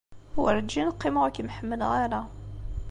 [0.41, 2.21] Werǧin qqimeɣ ur kem-ḥemmleɣ ara.